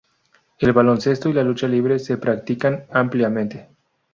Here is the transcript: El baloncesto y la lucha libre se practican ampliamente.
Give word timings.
El 0.57 0.73
baloncesto 0.73 1.29
y 1.29 1.33
la 1.33 1.43
lucha 1.43 1.67
libre 1.67 1.99
se 1.99 2.17
practican 2.17 2.85
ampliamente. 2.89 3.69